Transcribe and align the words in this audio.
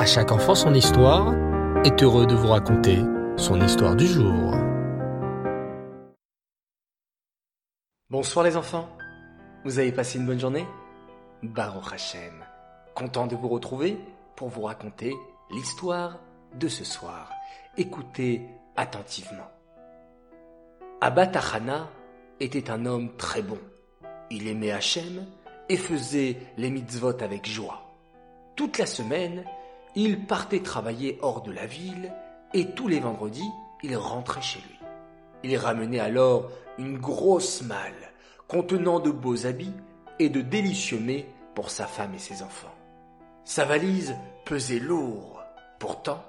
À 0.00 0.06
chaque 0.06 0.32
enfant 0.32 0.54
son 0.54 0.72
histoire 0.72 1.34
est 1.84 2.02
heureux 2.02 2.26
de 2.26 2.34
vous 2.34 2.48
raconter 2.48 3.00
son 3.36 3.60
histoire 3.60 3.94
du 3.94 4.06
jour. 4.06 4.54
Bonsoir 8.08 8.46
les 8.46 8.56
enfants, 8.56 8.88
vous 9.66 9.78
avez 9.78 9.92
passé 9.92 10.18
une 10.18 10.24
bonne 10.24 10.40
journée? 10.40 10.66
Baruch 11.42 11.92
Hashem, 11.92 12.32
content 12.94 13.26
de 13.26 13.36
vous 13.36 13.48
retrouver 13.48 13.98
pour 14.36 14.48
vous 14.48 14.62
raconter 14.62 15.14
l'histoire 15.50 16.18
de 16.54 16.68
ce 16.68 16.82
soir. 16.82 17.30
Écoutez 17.76 18.40
attentivement. 18.76 19.50
Abba 21.02 21.26
Tachana 21.26 21.90
était 22.40 22.70
un 22.70 22.86
homme 22.86 23.14
très 23.18 23.42
bon. 23.42 23.58
Il 24.30 24.48
aimait 24.48 24.72
Hachem 24.72 25.26
et 25.68 25.76
faisait 25.76 26.38
les 26.56 26.70
mitzvot 26.70 27.22
avec 27.22 27.46
joie. 27.46 27.82
Toute 28.56 28.78
la 28.78 28.86
semaine, 28.86 29.44
il 29.94 30.26
partait 30.26 30.60
travailler 30.60 31.18
hors 31.22 31.42
de 31.42 31.52
la 31.52 31.66
ville 31.66 32.12
et 32.54 32.66
tous 32.70 32.88
les 32.88 33.00
vendredis, 33.00 33.50
il 33.82 33.96
rentrait 33.96 34.42
chez 34.42 34.60
lui. 34.60 34.78
Il 35.42 35.56
ramenait 35.56 36.00
alors 36.00 36.50
une 36.78 36.98
grosse 36.98 37.62
malle 37.62 38.12
contenant 38.48 39.00
de 39.00 39.10
beaux 39.10 39.46
habits 39.46 39.74
et 40.18 40.28
de 40.28 40.40
délicieux 40.40 41.00
mets 41.00 41.26
pour 41.54 41.70
sa 41.70 41.86
femme 41.86 42.14
et 42.14 42.18
ses 42.18 42.42
enfants. 42.42 42.74
Sa 43.44 43.64
valise 43.64 44.14
pesait 44.44 44.78
lourd. 44.78 45.40
Pourtant, 45.78 46.22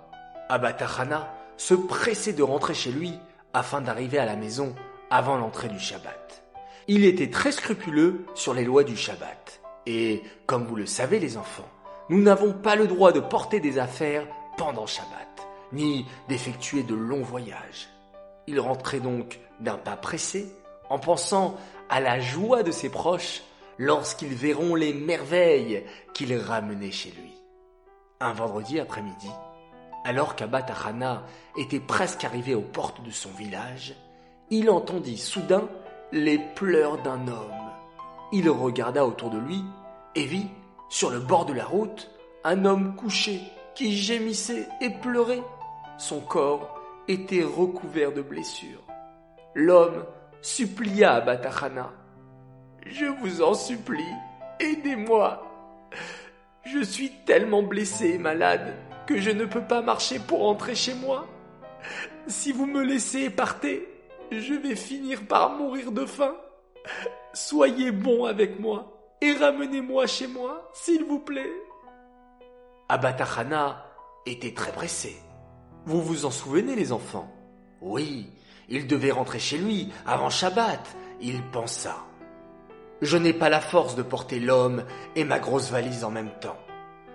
Abatachana 0.50 1.34
se 1.58 1.74
pressait 1.74 2.34
de 2.34 2.44
rentrer 2.44 2.74
chez 2.74 2.92
lui 2.92 3.14
afin 3.54 3.82
d'arriver 3.82 4.18
à 4.18 4.26
la 4.26 4.36
maison 4.36 4.76
avant 5.10 5.38
l'entrée 5.38 5.70
du 5.70 5.80
Shabbat. 5.80 6.44
Il 6.88 7.06
était 7.06 7.30
très 7.30 7.52
scrupuleux 7.52 8.26
sur 8.34 8.54
les 8.54 8.64
lois 8.64 8.84
du 8.84 8.96
Shabbat. 8.96 9.62
Et, 9.86 10.24
comme 10.46 10.66
vous 10.66 10.76
le 10.76 10.86
savez 10.86 11.20
les 11.20 11.38
enfants, 11.38 11.68
nous 12.12 12.22
n'avons 12.22 12.52
pas 12.52 12.76
le 12.76 12.88
droit 12.88 13.14
de 13.14 13.22
porter 13.22 13.62
des 13.62 13.80
affaires 13.80 14.28
pendant 14.58 14.86
Shabbat, 14.86 15.48
ni 15.72 16.06
d'effectuer 16.28 16.84
de 16.84 16.94
longs 16.94 17.24
voyages. 17.24 17.88
Il 18.48 18.60
rentrait 18.60 19.00
donc 19.00 19.40
d'un 19.62 19.78
pas 19.78 19.96
pressé, 19.96 20.54
en 20.90 21.00
pensant 21.00 21.56
à 21.90 22.02
la 22.02 22.20
joie 22.20 22.64
de 22.64 22.72
ses 22.72 22.90
proches 22.90 23.44
lorsqu'ils 23.78 24.34
verront 24.34 24.76
les 24.76 24.94
merveilles 24.94 25.86
qu'il 26.14 26.36
ramenait 26.36 26.92
chez 26.92 27.12
lui. 27.12 27.32
Un 28.20 28.34
vendredi 28.34 28.78
après-midi, 28.82 29.32
alors 30.04 30.36
qu'Abba 30.36 30.66
était 31.58 31.80
presque 31.80 32.26
arrivé 32.26 32.54
aux 32.54 32.62
portes 32.62 33.02
de 33.04 33.12
son 33.12 33.32
village, 33.32 33.96
il 34.50 34.70
entendit 34.70 35.18
soudain 35.18 35.70
les 36.12 36.40
pleurs 36.56 37.02
d'un 37.02 37.30
homme. 37.30 37.72
Il 38.34 38.50
regarda 38.50 39.06
autour 39.06 39.30
de 39.30 39.38
lui 39.38 39.64
et 40.16 40.26
vit, 40.26 40.50
sur 40.92 41.10
le 41.10 41.20
bord 41.20 41.46
de 41.46 41.54
la 41.54 41.64
route, 41.64 42.12
un 42.44 42.66
homme 42.66 42.98
couché 42.98 43.40
qui 43.76 43.96
gémissait 43.96 44.68
et 44.82 44.90
pleurait. 44.90 45.42
Son 45.98 46.20
corps 46.20 46.80
était 47.08 47.44
recouvert 47.44 48.12
de 48.12 48.22
blessures. 48.22 48.84
L'homme 49.56 50.04
supplia 50.42 51.14
à 51.14 51.22
Batachana. 51.22 51.94
Je 52.86 53.06
vous 53.06 53.42
en 53.42 53.54
supplie, 53.54 54.04
aidez-moi. 54.60 55.42
Je 56.66 56.84
suis 56.84 57.12
tellement 57.26 57.64
blessé 57.64 58.10
et 58.10 58.18
malade 58.18 58.76
que 59.08 59.18
je 59.18 59.32
ne 59.32 59.46
peux 59.46 59.64
pas 59.64 59.82
marcher 59.82 60.20
pour 60.20 60.40
rentrer 60.40 60.76
chez 60.76 60.94
moi. 60.94 61.26
Si 62.28 62.52
vous 62.52 62.66
me 62.66 62.84
laissez 62.84 63.30
partez, 63.30 63.88
je 64.30 64.54
vais 64.56 64.76
finir 64.76 65.26
par 65.26 65.52
mourir 65.52 65.94
de 65.94 66.06
faim. 66.06 66.36
Soyez 67.34 67.92
bon 67.92 68.26
avec 68.26 68.60
moi 68.60 68.91
et 69.22 69.34
ramenez-moi 69.34 70.08
chez 70.08 70.28
moi, 70.28 70.70
s'il 70.74 71.04
vous 71.04 71.20
plaît. 71.20 71.52
Abatachana 72.90 73.86
était 74.26 74.54
très 74.54 74.72
pressé. 74.72 75.16
Vous 75.86 76.02
vous 76.02 76.26
en 76.26 76.32
souvenez, 76.32 76.76
les 76.76 76.92
enfants? 76.92 77.32
Oui, 77.82 78.30
il 78.70 78.88
devait 78.88 79.12
rentrer 79.12 79.40
chez 79.40 79.58
lui 79.58 79.92
avant 80.06 80.30
Shabbat. 80.30 80.96
Il 81.22 81.42
pensa. 81.52 81.96
Je 83.02 83.18
n'ai 83.18 83.34
pas 83.34 83.50
la 83.50 83.62
force 83.62 83.96
de 83.96 84.04
porter 84.04 84.40
l'homme 84.40 84.84
et 85.16 85.24
ma 85.24 85.40
grosse 85.40 85.72
valise 85.72 86.04
en 86.04 86.12
même 86.12 86.32
temps. 86.40 86.58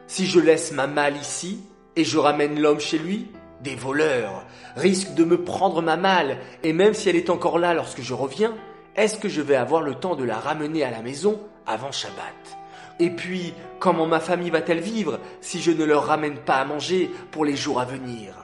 Si 0.06 0.26
je 0.26 0.40
laisse 0.40 0.72
ma 0.72 0.86
malle 0.86 1.16
ici 1.16 1.60
et 1.96 2.04
je 2.04 2.18
ramène 2.18 2.60
l'homme 2.60 2.80
chez 2.80 2.98
lui, 2.98 3.30
des 3.60 3.74
voleurs 3.74 4.44
risquent 4.76 5.14
de 5.14 5.24
me 5.24 5.42
prendre 5.42 5.82
ma 5.82 5.96
malle, 5.96 6.38
et 6.62 6.72
même 6.72 6.94
si 6.94 7.08
elle 7.08 7.16
est 7.16 7.30
encore 7.30 7.58
là 7.58 7.74
lorsque 7.74 8.02
je 8.02 8.14
reviens, 8.14 8.54
est-ce 8.96 9.18
que 9.18 9.28
je 9.28 9.40
vais 9.40 9.56
avoir 9.56 9.82
le 9.82 9.94
temps 9.94 10.14
de 10.14 10.24
la 10.24 10.38
ramener 10.38 10.84
à 10.84 10.90
la 10.90 11.02
maison 11.02 11.40
avant 11.66 11.92
Shabbat 11.92 12.58
Et 13.00 13.10
puis, 13.10 13.54
comment 13.78 14.06
ma 14.06 14.20
famille 14.20 14.50
va-t-elle 14.50 14.80
vivre 14.80 15.20
si 15.40 15.60
je 15.60 15.70
ne 15.70 15.84
leur 15.84 16.06
ramène 16.06 16.38
pas 16.38 16.56
à 16.56 16.64
manger 16.64 17.10
pour 17.30 17.44
les 17.44 17.56
jours 17.56 17.80
à 17.80 17.84
venir? 17.84 18.34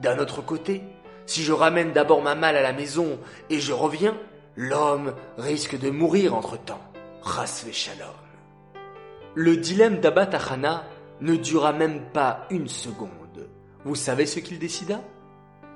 D'un 0.00 0.18
autre 0.18 0.42
côté, 0.42 0.82
si 1.26 1.42
je 1.42 1.52
ramène 1.52 1.92
d'abord 1.92 2.22
ma 2.22 2.34
malle 2.34 2.56
à 2.56 2.62
la 2.62 2.72
maison 2.72 3.18
et 3.50 3.60
je 3.60 3.72
reviens, 3.72 4.16
l'homme 4.56 5.14
risque 5.38 5.78
de 5.78 5.90
mourir 5.90 6.34
entre-temps. 6.34 6.80
Rasve 7.22 7.72
shalom. 7.72 8.08
Le 9.34 9.56
dilemme 9.56 10.00
d'Abba 10.00 10.28
ne 11.20 11.36
dura 11.36 11.72
même 11.72 12.00
pas 12.12 12.46
une 12.50 12.68
seconde. 12.68 13.48
Vous 13.84 13.94
savez 13.94 14.26
ce 14.26 14.38
qu'il 14.40 14.58
décida? 14.58 15.00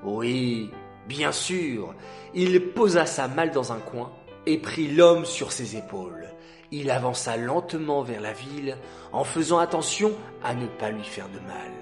Oui, 0.05 0.71
bien 1.07 1.33
sûr. 1.33 1.95
Il 2.35 2.73
posa 2.73 3.07
sa 3.07 3.29
malle 3.29 3.51
dans 3.51 3.73
un 3.73 3.79
coin 3.79 4.13
et 4.47 4.59
prit 4.59 4.89
l'homme 4.89 5.25
sur 5.25 5.53
ses 5.53 5.77
épaules. 5.77 6.29
Il 6.73 6.91
avança 6.91 7.37
lentement 7.37 8.03
vers 8.03 8.21
la 8.21 8.33
ville 8.33 8.77
en 9.13 9.25
faisant 9.25 9.59
attention 9.59 10.13
à 10.45 10.55
ne 10.55 10.67
pas 10.67 10.91
lui 10.91 11.05
faire 11.05 11.29
de 11.29 11.41
mal. 11.41 11.73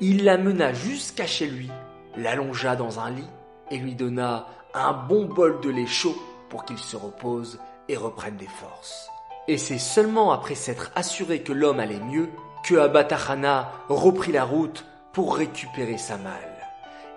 Il 0.00 0.24
l'amena 0.24 0.72
jusqu'à 0.72 1.26
chez 1.26 1.46
lui, 1.46 1.70
l'allongea 2.16 2.74
dans 2.74 2.98
un 2.98 3.10
lit 3.10 3.30
et 3.70 3.78
lui 3.78 3.94
donna 3.94 4.46
un 4.74 4.92
bon 4.92 5.26
bol 5.26 5.60
de 5.60 5.70
lait 5.70 5.86
chaud 5.86 6.16
pour 6.48 6.64
qu'il 6.64 6.78
se 6.78 6.96
repose 6.96 7.60
et 7.88 7.96
reprenne 7.96 8.36
des 8.36 8.48
forces. 8.48 9.08
Et 9.46 9.58
c'est 9.58 9.78
seulement 9.78 10.32
après 10.32 10.54
s'être 10.54 10.90
assuré 10.96 11.42
que 11.42 11.52
l'homme 11.52 11.80
allait 11.80 12.00
mieux 12.00 12.30
que 12.64 12.76
Abatachana 12.76 13.70
reprit 13.88 14.32
la 14.32 14.44
route 14.44 14.84
pour 15.12 15.36
récupérer 15.36 15.98
sa 15.98 16.16
malle. 16.16 16.32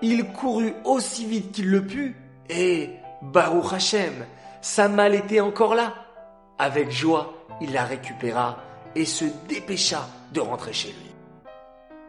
Il 0.02 0.26
courut 0.26 0.74
aussi 0.84 1.26
vite 1.26 1.52
qu'il 1.54 1.72
le 1.72 1.86
put, 1.86 2.16
et, 2.50 2.92
Baruch 3.22 3.74
Hashem, 3.74 4.26
sa 4.62 4.88
malle 4.88 5.16
était 5.16 5.40
encore 5.40 5.74
là. 5.74 5.96
Avec 6.60 6.90
joie, 6.90 7.34
il 7.62 7.74
la 7.74 7.86
récupéra 7.86 8.58
et 8.96 9.06
se 9.06 9.26
dépêcha 9.48 10.08
de 10.34 10.40
rentrer 10.40 10.74
chez 10.74 10.90
lui. 10.90 11.12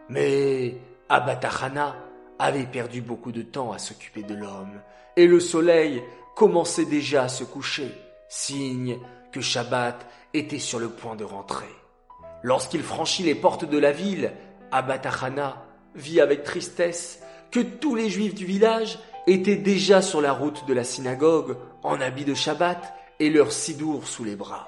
Mais 0.09 0.77
Abatachana 1.09 1.97
avait 2.39 2.67
perdu 2.67 3.03
beaucoup 3.03 3.33
de 3.33 3.43
temps 3.43 3.73
à 3.73 3.79
s'occuper 3.79 4.23
de 4.23 4.35
l'homme, 4.35 4.81
et 5.17 5.27
le 5.27 5.41
soleil 5.41 6.03
commençait 6.35 6.87
déjà 6.87 7.25
à 7.25 7.29
se 7.29 7.45
coucher, 7.45 7.91
signe 8.29 8.99
que 9.33 9.41
Shabbat 9.41 10.07
était 10.33 10.59
sur 10.59 10.79
le 10.79 10.89
point 10.89 11.17
de 11.17 11.25
rentrer. 11.25 11.67
Lorsqu'il 12.43 12.83
franchit 12.83 13.25
les 13.25 13.35
portes 13.35 13.65
de 13.65 13.79
la 13.79 13.93
ville, 13.93 14.33
Abatachana 14.71 15.65
vit 15.95 16.21
avec 16.21 16.45
tristesse 16.45 17.21
que 17.51 17.61
tous 17.61 17.95
les 17.95 18.09
juifs 18.09 18.35
du 18.35 18.47
village 18.47 18.99
étaient 19.27 19.57
déjà 19.57 20.01
sur 20.01 20.21
la 20.21 20.33
route 20.33 20.67
de 20.67 20.75
la 20.75 20.85
synagogue 20.85 21.57
en 21.83 22.01
habit 22.01 22.25
de 22.25 22.35
Shabbat 22.35 22.95
et 23.21 23.31
leur 23.31 23.53
sidour 23.53 24.07
sous 24.07 24.25
les 24.25 24.37
bras. 24.37 24.67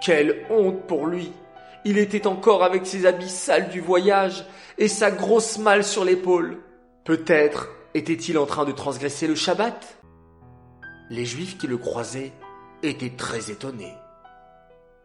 Quelle 0.00 0.44
honte 0.50 0.86
pour 0.86 1.06
lui 1.06 1.32
Il 1.84 1.98
était 1.98 2.26
encore 2.26 2.62
avec 2.62 2.86
ses 2.86 3.06
habits 3.06 3.28
sales 3.28 3.68
du 3.70 3.80
voyage 3.80 4.44
et 4.78 4.88
sa 4.88 5.10
grosse 5.10 5.58
malle 5.58 5.84
sur 5.84 6.04
l'épaule. 6.04 6.58
Peut-être 7.04 7.70
était-il 7.94 8.38
en 8.38 8.46
train 8.46 8.64
de 8.64 8.72
transgresser 8.72 9.26
le 9.26 9.34
Shabbat 9.34 9.98
Les 11.10 11.24
juifs 11.24 11.56
qui 11.56 11.66
le 11.66 11.78
croisaient 11.78 12.32
étaient 12.82 13.14
très 13.16 13.50
étonnés. 13.50 13.94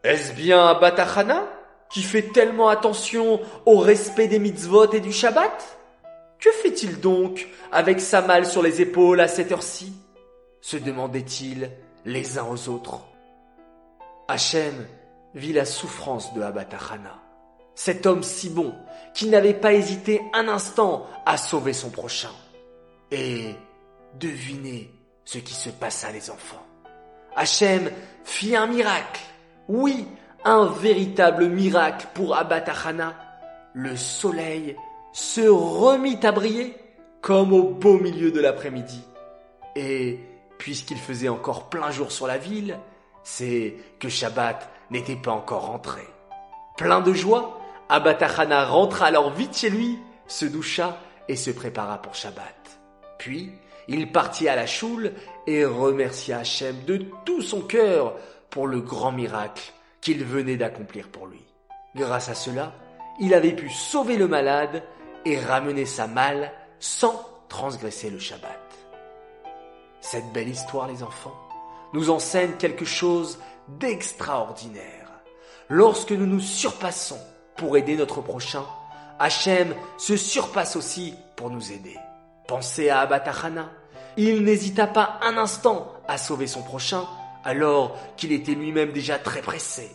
Est-ce 0.04 0.34
bien 0.34 0.74
Batachana 0.74 1.48
qui 1.90 2.02
fait 2.02 2.32
tellement 2.34 2.70
attention 2.70 3.40
au 3.66 3.78
respect 3.78 4.28
des 4.28 4.40
mitzvot 4.40 4.92
et 4.92 5.00
du 5.00 5.12
Shabbat? 5.12 5.78
Que 6.40 6.52
fait-il 6.52 7.00
donc 7.00 7.48
avec 7.72 8.00
sa 8.00 8.22
malle 8.22 8.46
sur 8.46 8.64
les 8.64 8.82
épaules 8.82 9.20
à 9.20 9.28
cette 9.28 9.52
heure-ci? 9.52 9.94
se 10.62 10.78
demandaient-ils 10.78 11.72
les 12.06 12.38
uns 12.38 12.46
aux 12.46 12.70
autres. 12.70 13.00
Hachem 14.28 14.88
vit 15.36 15.54
la 15.54 15.66
souffrance 15.66 16.34
de 16.34 16.42
Abatachana, 16.42 17.20
cet 17.76 18.06
homme 18.06 18.24
si 18.24 18.50
bon 18.50 18.74
qui 19.14 19.28
n'avait 19.28 19.54
pas 19.54 19.74
hésité 19.74 20.22
un 20.34 20.48
instant 20.48 21.08
à 21.26 21.38
sauver 21.38 21.74
son 21.74 21.90
prochain. 21.90 22.32
Et 23.12 23.56
devinez 24.20 24.90
ce 25.26 25.38
qui 25.38 25.54
se 25.54 25.70
passa 25.70 26.12
les 26.12 26.30
enfants. 26.30 26.66
Hachem 27.36 27.92
fit 28.24 28.56
un 28.56 28.68
miracle. 28.68 29.22
Oui, 29.68 30.08
un 30.44 30.66
véritable 30.66 31.48
miracle 31.48 32.08
pour 32.14 32.36
Abatachana. 32.36 33.14
Le 33.74 33.96
soleil 33.96 34.76
se 35.14 35.42
remit 35.42 36.20
à 36.24 36.32
briller 36.32 36.76
comme 37.22 37.54
au 37.54 37.64
beau 37.64 38.00
milieu 38.00 38.32
de 38.32 38.40
l'après-midi. 38.40 39.02
Et 39.76 40.20
puisqu'il 40.62 41.00
faisait 41.00 41.28
encore 41.28 41.70
plein 41.70 41.90
jour 41.90 42.12
sur 42.12 42.28
la 42.28 42.38
ville, 42.38 42.78
c'est 43.24 43.74
que 44.00 44.10
Shabbat 44.10 44.70
n'était 44.92 45.16
pas 45.16 45.32
encore 45.32 45.66
rentré. 45.66 46.04
Plein 46.78 47.02
de 47.02 47.14
joie, 47.14 47.60
Abatachana 47.90 48.66
rentra 48.66 49.08
alors 49.08 49.32
vite 49.34 49.58
chez 49.58 49.72
lui, 49.72 49.98
se 50.28 50.46
doucha 50.46 51.00
et 51.28 51.36
se 51.36 51.50
prépara 51.50 52.00
pour 52.00 52.14
Shabbat. 52.14 52.80
Puis, 53.18 53.52
il 53.88 54.12
partit 54.12 54.48
à 54.50 54.56
la 54.56 54.68
choule 54.68 55.14
et 55.48 55.66
remercia 55.66 56.38
Hachem 56.38 56.86
de 56.86 57.08
tout 57.26 57.42
son 57.42 57.62
cœur 57.62 58.14
pour 58.52 58.68
le 58.68 58.82
grand 58.82 59.12
miracle 59.12 59.74
qu'il 60.00 60.24
venait 60.24 60.58
d'accomplir 60.58 61.08
pour 61.08 61.26
lui. 61.26 61.44
Grâce 61.96 62.30
à 62.30 62.36
cela, 62.36 62.74
il 63.20 63.34
avait 63.34 63.56
pu 63.56 63.72
sauver 63.72 64.16
le 64.16 64.28
malade 64.28 64.84
et 65.26 65.40
ramener 65.40 65.88
sa 65.88 66.06
malle 66.06 66.52
sans 66.80 67.20
transgresser 67.50 68.12
le 68.12 68.20
Shabbat. 68.20 68.61
Cette 70.02 70.34
belle 70.34 70.50
histoire, 70.50 70.88
les 70.88 71.04
enfants, 71.04 71.36
nous 71.94 72.10
enseigne 72.10 72.54
quelque 72.54 72.86
chose 72.86 73.38
d'extraordinaire. 73.68 75.10
Lorsque 75.70 76.12
nous 76.12 76.26
nous 76.26 76.40
surpassons 76.40 77.20
pour 77.56 77.78
aider 77.78 77.96
notre 77.96 78.22
prochain, 78.22 78.66
Hachem 79.20 79.76
se 79.98 80.18
surpasse 80.18 80.76
aussi 80.76 81.14
pour 81.36 81.52
nous 81.52 81.72
aider. 81.72 81.96
Pensez 82.48 82.90
à 82.90 83.02
Abatachana. 83.02 83.70
Il 84.18 84.44
n'hésita 84.44 84.88
pas 84.88 85.20
un 85.22 85.38
instant 85.38 85.94
à 86.08 86.18
sauver 86.18 86.48
son 86.48 86.64
prochain 86.64 87.06
alors 87.44 87.96
qu'il 88.18 88.32
était 88.32 88.56
lui-même 88.56 88.92
déjà 88.92 89.20
très 89.20 89.42
pressé. 89.42 89.92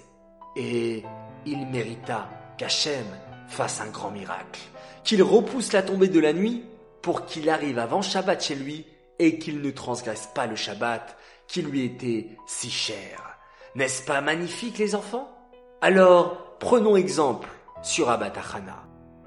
Et 0.55 1.05
il 1.45 1.67
mérita 1.67 2.29
qu'Hachem 2.57 3.05
fasse 3.49 3.81
un 3.81 3.89
grand 3.89 4.11
miracle, 4.11 4.61
qu'il 5.05 5.23
repousse 5.23 5.73
la 5.73 5.83
tombée 5.83 6.09
de 6.09 6.21
la 6.21 6.33
nuit 6.33 6.65
pour 7.03 7.27
qu'il 7.27 7.51
arrive 7.51 7.79
avant 7.79 8.03
Shabbat 8.03 8.43
chez 8.43 8.55
lui 8.55 8.87
et 9.19 9.39
qu'il 9.39 9.61
ne 9.61 9.71
transgresse 9.71 10.29
pas 10.35 10.47
le 10.47 10.57
Shabbat 10.57 11.17
qui 11.47 11.63
lui 11.63 11.85
était 11.85 12.29
si 12.47 12.71
cher. 12.71 13.39
N'est-ce 13.75 14.03
pas 14.03 14.21
magnifique 14.21 14.79
les 14.79 14.95
enfants? 14.95 15.31
Alors, 15.81 16.57
prenons 16.59 16.97
exemple 16.97 17.49
sur 17.83 18.11
Abatachana. 18.11 18.83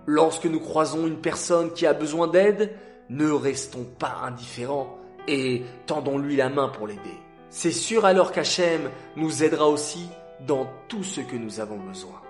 Lorsque 0.06 0.46
nous 0.46 0.60
croisons 0.60 1.06
une 1.08 1.22
personne 1.22 1.72
qui 1.74 1.86
a 1.86 1.94
besoin 1.94 2.28
d'aide, 2.28 2.76
ne 3.10 3.32
restons 3.32 3.84
pas 3.84 4.22
indifférents 4.24 4.98
et 5.28 5.64
tendons-lui 5.86 6.36
la 6.36 6.50
main 6.50 6.70
pour 6.70 6.88
l'aider. 6.88 7.18
C'est 7.50 7.72
sûr 7.72 8.06
alors 8.06 8.32
qu'Hachem 8.32 8.90
nous 9.16 9.44
aidera 9.44 9.68
aussi 9.68 10.08
dans 10.42 10.68
tout 10.88 11.04
ce 11.04 11.22
que 11.22 11.36
nous 11.36 11.60
avons 11.60 11.78
besoin. 11.78 12.22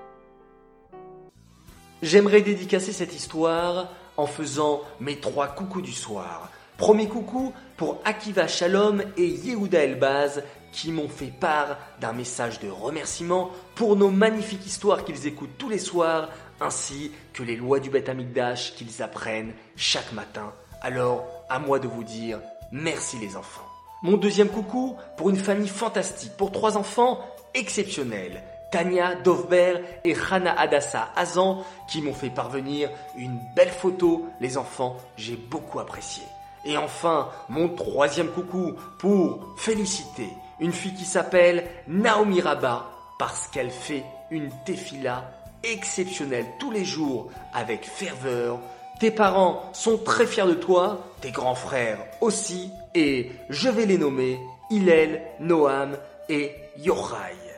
J'aimerais 2.01 2.41
dédicacer 2.41 2.93
cette 2.93 3.13
histoire 3.13 3.89
en 4.15 4.25
faisant 4.25 4.81
mes 4.99 5.19
trois 5.19 5.47
coucous 5.47 5.81
du 5.81 5.91
soir. 5.91 6.49
Premier 6.79 7.09
coucou 7.09 7.51
pour 7.75 7.99
Akiva 8.05 8.47
Shalom 8.47 9.03
et 9.17 9.27
Yehuda 9.27 9.83
Elbaz 9.83 10.41
qui 10.71 10.93
m'ont 10.93 11.09
fait 11.09 11.25
part 11.37 11.77
d'un 11.99 12.13
message 12.13 12.61
de 12.61 12.69
remerciement 12.69 13.49
pour 13.75 13.97
nos 13.97 14.09
magnifiques 14.09 14.65
histoires 14.65 15.03
qu'ils 15.03 15.27
écoutent 15.27 15.57
tous 15.57 15.67
les 15.67 15.77
soirs 15.77 16.29
ainsi 16.61 17.11
que 17.33 17.43
les 17.43 17.57
lois 17.57 17.81
du 17.81 17.89
Beth 17.89 18.07
Amikdash 18.07 18.75
qu'ils 18.75 19.03
apprennent 19.03 19.51
chaque 19.75 20.13
matin. 20.13 20.53
Alors, 20.81 21.27
à 21.49 21.59
moi 21.59 21.79
de 21.79 21.87
vous 21.89 22.05
dire 22.05 22.39
merci 22.71 23.17
les 23.19 23.35
enfants. 23.35 23.67
Mon 24.01 24.15
deuxième 24.15 24.47
coucou 24.47 24.95
pour 25.17 25.29
une 25.29 25.35
famille 25.35 25.67
fantastique, 25.67 26.31
pour 26.37 26.53
trois 26.53 26.77
enfants 26.77 27.19
exceptionnels. 27.55 28.41
Tania, 28.71 29.15
Dovber 29.15 29.81
et 30.05 30.15
Hana 30.31 30.57
Adassa 30.57 31.09
Azan 31.17 31.65
qui 31.89 32.01
m'ont 32.01 32.13
fait 32.13 32.29
parvenir 32.29 32.89
une 33.17 33.37
belle 33.53 33.67
photo. 33.67 34.29
Les 34.39 34.57
enfants, 34.57 34.95
j'ai 35.17 35.35
beaucoup 35.35 35.81
apprécié. 35.81 36.23
Et 36.65 36.77
enfin, 36.77 37.29
mon 37.47 37.69
troisième 37.69 38.29
coucou 38.29 38.75
pour 38.97 39.39
féliciter 39.57 40.29
une 40.59 40.73
fille 40.73 40.93
qui 40.93 41.05
s'appelle 41.05 41.65
Naomi 41.87 42.41
Rabat 42.41 42.85
parce 43.17 43.47
qu'elle 43.47 43.71
fait 43.71 44.03
une 44.31 44.49
défila 44.65 45.31
exceptionnelle 45.63 46.45
tous 46.59 46.71
les 46.71 46.85
jours 46.85 47.29
avec 47.53 47.85
ferveur. 47.85 48.59
Tes 48.99 49.11
parents 49.11 49.63
sont 49.73 49.97
très 49.97 50.25
fiers 50.25 50.45
de 50.45 50.53
toi, 50.53 50.99
tes 51.21 51.31
grands 51.31 51.55
frères 51.55 51.99
aussi, 52.21 52.71
et 52.93 53.31
je 53.49 53.69
vais 53.69 53.85
les 53.85 53.97
nommer 53.97 54.39
Hillel, 54.69 55.21
Noam 55.39 55.97
et 56.27 56.53
Yochai. 56.77 57.48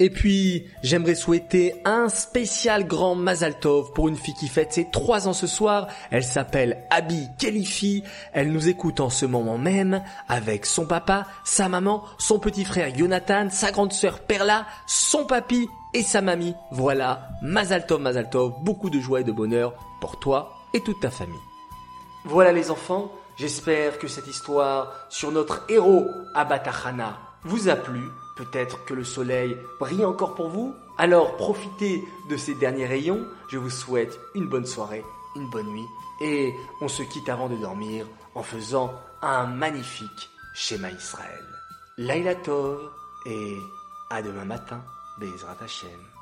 Et 0.00 0.10
puis, 0.10 0.66
j'aimerais 0.82 1.16
souhaiter 1.16 1.74
un 1.84 2.08
spécial 2.08 2.86
grand 2.86 3.16
Mazaltov 3.16 3.92
pour 3.92 4.08
une 4.08 4.16
fille 4.16 4.34
qui 4.34 4.48
fête 4.48 4.72
ses 4.72 4.88
trois 4.90 5.26
ans 5.26 5.32
ce 5.32 5.48
soir. 5.48 5.88
Elle 6.10 6.22
s'appelle 6.22 6.84
Abby 6.90 7.28
Kelifi. 7.38 8.04
Elle 8.32 8.52
nous 8.52 8.68
écoute 8.68 9.00
en 9.00 9.10
ce 9.10 9.26
moment 9.26 9.58
même 9.58 10.02
avec 10.28 10.66
son 10.66 10.86
papa, 10.86 11.26
sa 11.44 11.68
maman, 11.68 12.04
son 12.18 12.38
petit 12.38 12.64
frère 12.64 12.94
Jonathan, 12.96 13.48
sa 13.50 13.72
grande 13.72 13.92
sœur 13.92 14.20
Perla, 14.20 14.66
son 14.86 15.24
papy 15.24 15.68
et 15.94 16.02
sa 16.02 16.20
mamie. 16.20 16.54
Voilà, 16.70 17.28
Mazaltov, 17.42 18.00
Mazaltov, 18.00 18.54
beaucoup 18.62 18.90
de 18.90 19.00
joie 19.00 19.20
et 19.20 19.24
de 19.24 19.32
bonheur 19.32 19.74
pour 20.00 20.20
toi 20.20 20.52
et 20.74 20.80
toute 20.80 21.00
ta 21.00 21.10
famille. 21.10 21.34
Voilà 22.24 22.52
les 22.52 22.70
enfants, 22.70 23.10
j'espère 23.36 23.98
que 23.98 24.06
cette 24.06 24.26
histoire 24.28 24.92
sur 25.08 25.32
notre 25.32 25.64
héros 25.68 26.06
Abatachana 26.34 27.18
vous 27.44 27.68
a 27.68 27.76
plu. 27.76 28.02
Peut-être 28.38 28.84
que 28.84 28.94
le 28.94 29.02
soleil 29.02 29.58
brille 29.80 30.04
encore 30.04 30.36
pour 30.36 30.48
vous. 30.48 30.74
Alors 30.96 31.36
profitez 31.36 32.04
de 32.30 32.36
ces 32.36 32.54
derniers 32.54 32.86
rayons. 32.86 33.26
Je 33.50 33.58
vous 33.58 33.68
souhaite 33.68 34.18
une 34.36 34.48
bonne 34.48 34.64
soirée, 34.64 35.04
une 35.34 35.50
bonne 35.50 35.66
nuit. 35.66 35.86
Et 36.20 36.54
on 36.80 36.86
se 36.86 37.02
quitte 37.02 37.28
avant 37.28 37.48
de 37.48 37.56
dormir 37.56 38.06
en 38.36 38.44
faisant 38.44 38.94
un 39.22 39.46
magnifique 39.46 40.30
schéma 40.54 40.90
Israël. 40.92 41.44
Laila 41.96 42.36
Tov 42.36 42.78
et 43.26 43.56
à 44.08 44.22
demain 44.22 44.44
matin, 44.44 44.80
Bezrat 45.18 45.56
Hashem. 45.60 46.17